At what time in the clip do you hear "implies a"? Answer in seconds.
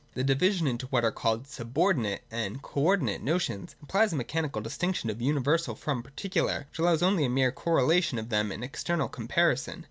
3.81-4.15